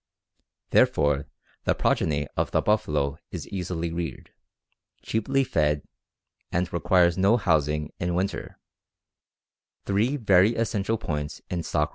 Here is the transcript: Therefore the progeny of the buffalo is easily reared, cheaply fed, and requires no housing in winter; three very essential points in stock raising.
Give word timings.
Therefore 0.71 1.27
the 1.65 1.75
progeny 1.75 2.25
of 2.35 2.49
the 2.49 2.59
buffalo 2.63 3.19
is 3.29 3.47
easily 3.49 3.91
reared, 3.91 4.31
cheaply 5.03 5.43
fed, 5.43 5.83
and 6.51 6.73
requires 6.73 7.19
no 7.19 7.37
housing 7.37 7.93
in 7.99 8.15
winter; 8.15 8.57
three 9.85 10.17
very 10.17 10.55
essential 10.55 10.97
points 10.97 11.39
in 11.51 11.61
stock 11.61 11.89
raising. 11.89 11.89